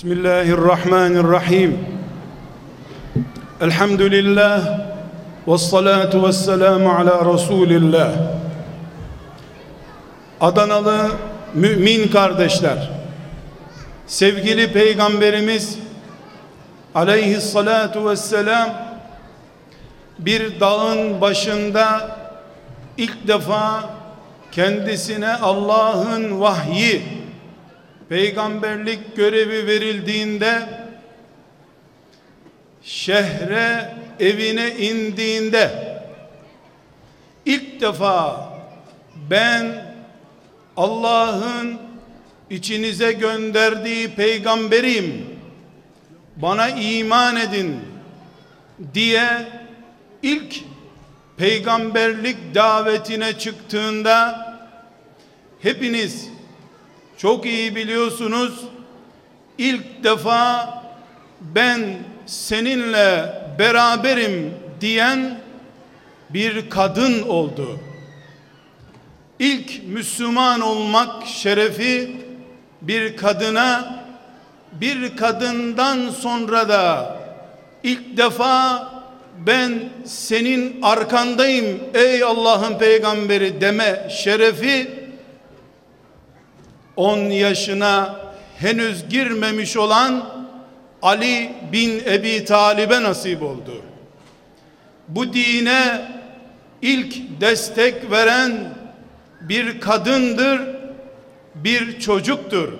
بسم 0.00 0.11
الله 0.11 0.47
الرحمن 0.57 1.17
الرحيم 1.17 1.71
الحمد 3.61 4.01
لله 4.01 4.59
والصلاة 5.47 6.13
والسلام 6.15 6.83
على 6.87 7.11
رسول 7.21 7.71
الله 7.71 8.11
Adanalı 10.41 11.11
mümin 11.53 12.07
kardeşler 12.07 12.89
sevgili 14.07 14.73
peygamberimiz 14.73 15.77
aleyhissalatu 16.95 18.09
vesselam 18.09 18.69
bir 20.19 20.59
dağın 20.59 21.21
başında 21.21 22.17
ilk 22.97 23.27
defa 23.27 23.89
kendisine 24.51 25.33
Allah'ın 25.35 26.39
vahyi 26.41 27.01
peygamberlik 28.11 29.15
görevi 29.15 29.67
verildiğinde 29.67 30.69
şehre 32.83 33.95
evine 34.19 34.75
indiğinde 34.77 35.71
ilk 37.45 37.81
defa 37.81 38.49
ben 39.29 39.85
Allah'ın 40.77 41.79
içinize 42.49 43.11
gönderdiği 43.11 44.09
peygamberiyim 44.15 45.25
bana 46.35 46.69
iman 46.69 47.35
edin 47.35 47.79
diye 48.93 49.47
ilk 50.23 50.55
peygamberlik 51.37 52.37
davetine 52.55 53.37
çıktığında 53.37 54.47
hepiniz 55.61 56.30
çok 57.21 57.45
iyi 57.45 57.75
biliyorsunuz 57.75 58.53
ilk 59.57 60.03
defa 60.03 60.69
ben 61.41 61.97
seninle 62.25 63.33
beraberim 63.59 64.53
diyen 64.81 65.39
bir 66.29 66.69
kadın 66.69 67.21
oldu. 67.21 67.79
İlk 69.39 69.87
Müslüman 69.87 70.61
olmak 70.61 71.27
şerefi 71.27 72.11
bir 72.81 73.17
kadına 73.17 74.03
bir 74.71 75.17
kadından 75.17 76.09
sonra 76.09 76.69
da 76.69 77.17
ilk 77.83 78.17
defa 78.17 78.89
ben 79.37 79.89
senin 80.05 80.81
arkandayım 80.81 81.79
ey 81.93 82.23
Allah'ın 82.23 82.77
peygamberi 82.77 83.61
deme 83.61 84.07
şerefi 84.23 85.00
10 86.95 87.17
yaşına 87.17 88.15
henüz 88.57 89.09
girmemiş 89.09 89.77
olan 89.77 90.25
Ali 91.01 91.51
bin 91.71 91.99
Ebi 92.05 92.45
Talib'e 92.45 93.03
nasip 93.03 93.43
oldu. 93.43 93.81
Bu 95.07 95.33
dine 95.33 96.11
ilk 96.81 97.41
destek 97.41 98.11
veren 98.11 98.73
bir 99.41 99.79
kadındır, 99.79 100.61
bir 101.55 101.99
çocuktur. 101.99 102.73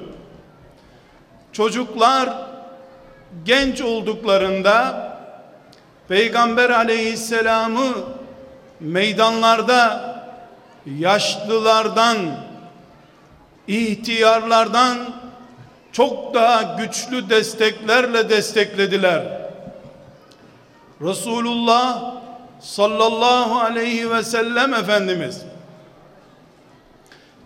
Çocuklar 1.51 2.29
genç 3.45 3.81
olduklarında 3.81 5.11
Peygamber 6.07 6.69
aleyhisselamı 6.69 7.93
meydanlarda 8.79 10.11
yaşlılardan 10.99 12.17
ihtiyarlardan 13.67 14.97
çok 15.91 16.33
daha 16.33 16.77
güçlü 16.77 17.29
desteklerle 17.29 18.29
desteklediler. 18.29 19.23
Resulullah 21.01 22.15
sallallahu 22.59 23.59
aleyhi 23.59 24.11
ve 24.11 24.23
sellem 24.23 24.73
Efendimiz 24.73 25.41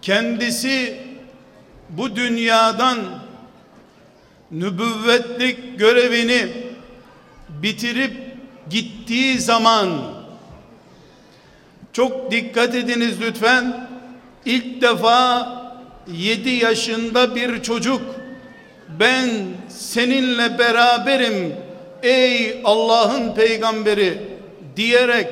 kendisi 0.02 1.00
bu 1.90 2.16
dünyadan 2.16 2.98
nübüvvetlik 4.52 5.80
görevini 5.80 6.48
bitirip 7.50 8.14
gittiği 8.70 9.40
zaman 9.40 9.90
çok 11.94 12.32
dikkat 12.32 12.76
ediniz 12.76 13.22
lütfen 13.22 13.88
ilk 14.46 14.82
defa 14.82 15.65
7 16.08 16.50
yaşında 16.50 17.36
bir 17.36 17.62
çocuk. 17.64 18.02
Ben 19.00 19.30
seninle 19.70 20.60
beraberim 20.60 21.56
ey 22.04 22.62
Allah'ın 22.64 23.36
peygamberi 23.36 24.22
diyerek 24.76 25.28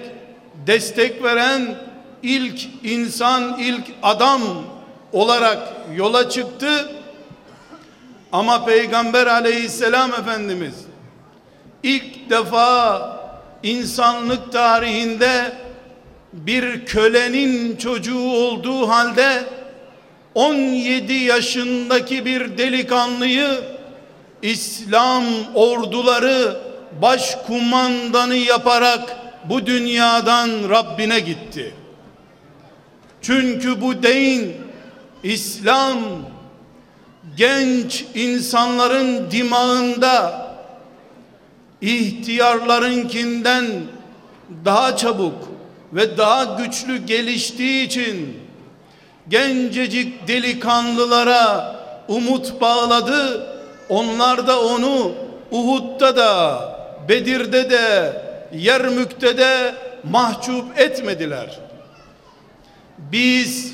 destek 0.67 1.23
veren 1.23 1.75
ilk 2.23 2.61
insan 2.83 3.59
ilk 3.59 3.83
adam 4.03 4.41
olarak 5.11 5.59
yola 5.95 6.29
çıktı. 6.29 6.89
Ama 8.31 8.65
peygamber 8.65 9.27
aleyhisselam 9.27 10.11
efendimiz 10.13 10.73
ilk 11.83 12.29
defa 12.29 13.19
insanlık 13.63 14.51
tarihinde 14.51 15.53
bir 16.33 16.85
kölenin 16.85 17.77
çocuğu 17.77 18.31
olduğu 18.31 18.89
halde 18.89 19.43
17 20.35 21.13
yaşındaki 21.13 22.25
bir 22.25 22.57
delikanlıyı 22.57 23.61
İslam 24.41 25.23
orduları 25.53 26.57
başkumandanı 27.01 28.35
yaparak 28.35 29.17
bu 29.49 29.65
dünyadan 29.65 30.49
Rabbine 30.69 31.19
gitti. 31.19 31.75
Çünkü 33.21 33.81
bu 33.81 34.03
din 34.03 34.55
İslam 35.23 35.99
genç 37.37 38.05
insanların 38.15 39.31
dimağında 39.31 40.47
ihtiyarlarınkinden 41.81 43.65
daha 44.65 44.97
çabuk 44.97 45.49
ve 45.93 46.17
daha 46.17 46.43
güçlü 46.43 46.97
geliştiği 46.97 47.85
için 47.85 48.42
gencecik 49.29 50.27
delikanlılara 50.27 51.75
umut 52.07 52.61
bağladı. 52.61 53.47
Onlar 53.89 54.47
da 54.47 54.61
onu 54.61 55.11
Uhud'da 55.51 56.15
da 56.15 56.61
Bedir'de 57.09 57.69
de 57.69 58.13
Yermük'te 58.53 59.37
de 59.37 59.75
mahcup 60.03 60.79
etmediler. 60.79 61.59
Biz 62.97 63.73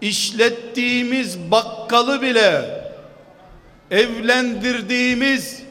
işlettiğimiz 0.00 1.38
bakkalı 1.50 2.22
bile 2.22 2.82
evlendirdiğimiz 3.90 5.62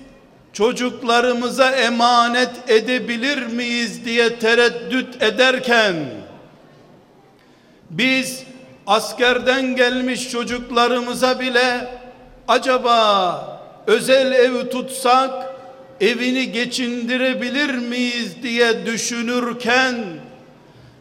çocuklarımıza 0.54 1.72
emanet 1.72 2.52
edebilir 2.68 3.46
miyiz 3.46 4.06
diye 4.06 4.40
tereddüt 4.40 5.24
ederken 5.24 5.96
biz 7.90 8.44
askerden 8.88 9.76
gelmiş 9.76 10.30
çocuklarımıza 10.30 11.40
bile 11.40 11.88
acaba 12.48 13.62
özel 13.88 14.32
ev 14.32 14.70
tutsak 14.70 15.32
evini 16.02 16.52
geçindirebilir 16.52 17.74
miyiz 17.74 18.44
diye 18.44 18.86
düşünürken 18.86 19.96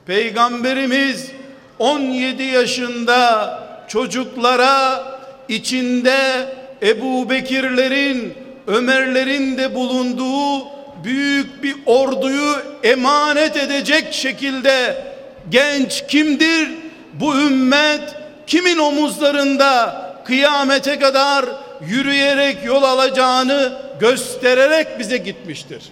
peygamberimiz 0.07 1.31
17 1.79 2.43
yaşında 2.43 3.59
çocuklara 3.89 5.05
içinde 5.49 6.47
Ebu 6.83 7.31
Bekirlerin 7.31 8.35
Ömerlerin 8.67 9.59
de 9.59 9.75
bulunduğu 9.75 10.69
büyük 11.04 11.63
bir 11.63 11.77
orduyu 11.87 12.57
emanet 12.83 13.57
edecek 13.57 14.13
şekilde 14.13 15.04
genç 15.51 16.07
kimdir? 16.07 16.69
Bu 17.12 17.36
ümmet 17.36 18.16
kimin 18.47 18.78
omuzlarında 18.78 20.01
kıyamete 20.24 20.98
kadar 20.98 21.45
yürüyerek 21.86 22.65
yol 22.65 22.83
alacağını 22.83 23.72
göstererek 24.01 24.98
bize 24.98 25.16
gitmiştir. 25.16 25.83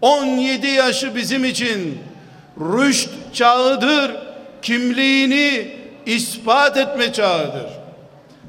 17 0.00 0.66
yaşı 0.66 1.16
bizim 1.16 1.44
için 1.44 1.98
rüşt 2.60 3.10
çağıdır, 3.32 4.12
kimliğini 4.62 5.76
ispat 6.06 6.76
etme 6.76 7.12
çağıdır. 7.12 7.66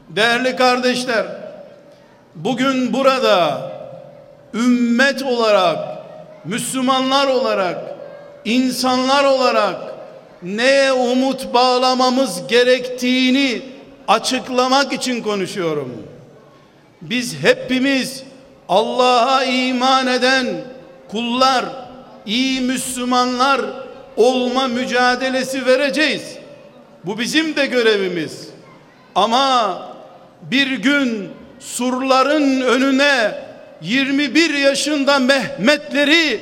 Değerli 0.10 0.56
kardeşler, 0.56 1.26
bugün 2.36 2.94
burada 2.94 3.72
ümmet 4.54 5.24
olarak, 5.24 5.78
Müslümanlar 6.46 7.28
olarak, 7.28 7.78
insanlar 8.46 9.24
olarak 9.24 9.95
neye 10.44 10.92
umut 10.92 11.54
bağlamamız 11.54 12.48
gerektiğini 12.48 13.62
açıklamak 14.08 14.94
için 14.94 15.22
konuşuyorum. 15.24 15.94
biz 17.02 17.36
hepimiz 17.36 18.24
Allah'a 18.70 19.44
iman 19.44 20.08
eden 20.08 20.48
kullar, 21.12 21.66
iyi 22.26 22.62
Müslümanlar 22.62 23.62
olma 24.18 24.68
mücadelesi 24.68 25.66
vereceğiz. 25.66 26.22
Bu 27.06 27.20
bizim 27.20 27.56
de 27.56 27.66
görevimiz. 27.66 28.48
Ama 29.16 29.82
bir 30.42 30.72
gün 30.72 31.30
surların 31.60 32.62
önüne 32.62 33.32
21 33.82 34.54
yaşında 34.54 35.20
Mehmetleri 35.20 36.40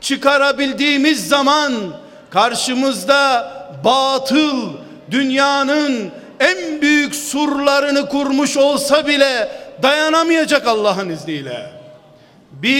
çıkarabildiğimiz 0.00 1.28
zaman 1.28 1.72
karşımızda 2.30 3.52
batıl 3.84 4.68
dünyanın 5.10 6.10
en 6.40 6.80
büyük 6.80 7.14
surlarını 7.14 8.08
kurmuş 8.08 8.56
olsa 8.56 9.06
bile 9.06 9.48
dayanamayacak 9.82 10.66
Allah'ın 10.66 11.08
izniyle. 11.08 11.70
Biz 12.52 12.70